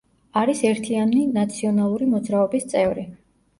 [0.41, 3.09] არის ერთიანი ნაციონალური მოძრაობის წევრი.